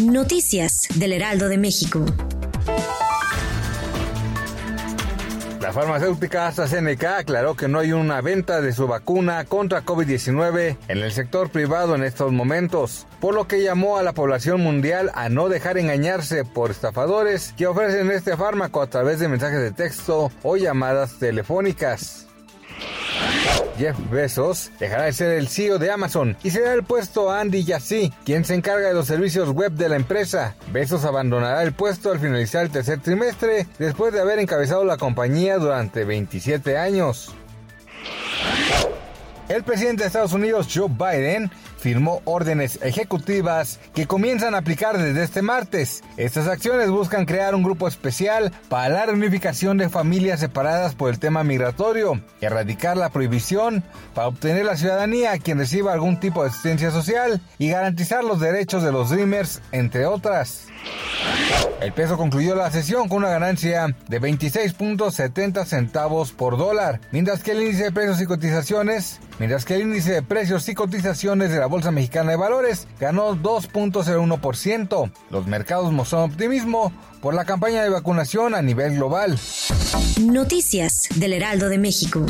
Noticias 0.00 0.86
del 0.94 1.12
Heraldo 1.12 1.48
de 1.48 1.58
México. 1.58 2.04
La 5.60 5.72
farmacéutica 5.72 6.46
AstraZeneca 6.46 7.16
aclaró 7.16 7.56
que 7.56 7.66
no 7.66 7.80
hay 7.80 7.92
una 7.92 8.20
venta 8.20 8.60
de 8.60 8.72
su 8.72 8.86
vacuna 8.86 9.44
contra 9.46 9.84
COVID-19 9.84 10.76
en 10.86 10.98
el 10.98 11.10
sector 11.10 11.50
privado 11.50 11.96
en 11.96 12.04
estos 12.04 12.30
momentos, 12.30 13.08
por 13.20 13.34
lo 13.34 13.48
que 13.48 13.62
llamó 13.62 13.96
a 13.96 14.04
la 14.04 14.12
población 14.12 14.60
mundial 14.60 15.10
a 15.14 15.28
no 15.28 15.48
dejar 15.48 15.76
engañarse 15.76 16.44
por 16.44 16.70
estafadores 16.70 17.52
que 17.56 17.66
ofrecen 17.66 18.12
este 18.12 18.36
fármaco 18.36 18.80
a 18.80 18.86
través 18.86 19.18
de 19.18 19.28
mensajes 19.28 19.60
de 19.60 19.72
texto 19.72 20.30
o 20.44 20.56
llamadas 20.56 21.18
telefónicas. 21.18 22.28
Jeff 23.78 23.96
Bezos 24.10 24.70
dejará 24.78 25.04
de 25.04 25.12
ser 25.12 25.32
el 25.32 25.48
CEO 25.48 25.78
de 25.78 25.90
Amazon 25.90 26.36
y 26.42 26.50
será 26.50 26.72
el 26.72 26.84
puesto 26.84 27.30
a 27.30 27.40
Andy 27.40 27.64
Jassy, 27.64 28.12
quien 28.24 28.44
se 28.44 28.54
encarga 28.54 28.88
de 28.88 28.94
los 28.94 29.06
servicios 29.06 29.50
web 29.50 29.72
de 29.72 29.88
la 29.88 29.96
empresa. 29.96 30.54
Bezos 30.72 31.04
abandonará 31.04 31.62
el 31.62 31.72
puesto 31.72 32.12
al 32.12 32.20
finalizar 32.20 32.64
el 32.64 32.70
tercer 32.70 33.00
trimestre 33.00 33.66
después 33.78 34.12
de 34.12 34.20
haber 34.20 34.38
encabezado 34.38 34.84
la 34.84 34.96
compañía 34.96 35.58
durante 35.58 36.04
27 36.04 36.78
años. 36.78 37.34
El 39.48 39.62
presidente 39.62 40.02
de 40.02 40.06
Estados 40.06 40.32
Unidos, 40.32 40.68
Joe 40.72 40.88
Biden, 40.88 41.50
firmó 41.76 42.22
órdenes 42.24 42.78
ejecutivas 42.82 43.78
que 43.94 44.06
comienzan 44.06 44.54
a 44.54 44.58
aplicar 44.58 44.96
desde 44.96 45.22
este 45.22 45.42
martes. 45.42 46.02
Estas 46.16 46.48
acciones 46.48 46.88
buscan 46.88 47.26
crear 47.26 47.54
un 47.54 47.62
grupo 47.62 47.86
especial 47.86 48.52
para 48.70 48.88
la 48.88 49.04
reunificación 49.04 49.76
de 49.76 49.90
familias 49.90 50.40
separadas 50.40 50.94
por 50.94 51.10
el 51.10 51.18
tema 51.18 51.44
migratorio, 51.44 52.22
erradicar 52.40 52.96
la 52.96 53.10
prohibición 53.10 53.84
para 54.14 54.28
obtener 54.28 54.64
la 54.64 54.78
ciudadanía 54.78 55.32
a 55.32 55.38
quien 55.38 55.58
reciba 55.58 55.92
algún 55.92 56.18
tipo 56.18 56.42
de 56.42 56.48
asistencia 56.48 56.90
social 56.90 57.42
y 57.58 57.68
garantizar 57.68 58.24
los 58.24 58.40
derechos 58.40 58.82
de 58.82 58.92
los 58.92 59.10
Dreamers, 59.10 59.60
entre 59.72 60.06
otras. 60.06 60.68
El 61.80 61.92
peso 61.92 62.16
concluyó 62.16 62.54
la 62.54 62.70
sesión 62.70 63.08
con 63.08 63.18
una 63.18 63.28
ganancia 63.28 63.94
de 64.08 64.20
26.70 64.20 65.66
centavos 65.66 66.32
por 66.32 66.56
dólar, 66.56 67.00
mientras 67.12 67.42
que 67.42 67.52
el 67.52 67.62
índice 67.62 67.84
de 67.84 67.92
precios 67.92 68.22
y 68.22 68.26
cotizaciones, 68.26 69.20
mientras 69.38 69.64
que 69.64 69.76
el 69.76 69.82
índice 69.82 70.12
de 70.12 70.22
precios 70.22 70.68
y 70.68 70.74
cotizaciones 70.74 71.50
de 71.50 71.58
la 71.58 71.66
Bolsa 71.66 71.90
Mexicana 71.90 72.30
de 72.30 72.36
Valores 72.36 72.86
ganó 73.00 73.36
2.01%. 73.36 75.10
Los 75.30 75.46
mercados 75.46 75.92
mostraron 75.92 76.30
optimismo 76.30 76.92
por 77.20 77.34
la 77.34 77.44
campaña 77.44 77.82
de 77.82 77.90
vacunación 77.90 78.54
a 78.54 78.62
nivel 78.62 78.96
global. 78.96 79.38
Noticias 80.20 81.08
del 81.16 81.32
Heraldo 81.32 81.68
de 81.68 81.78
México. 81.78 82.24